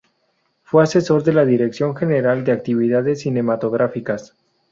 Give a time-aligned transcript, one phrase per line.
[0.63, 4.35] Fue asesor de la Dirección General de Actividades Cinematográficas.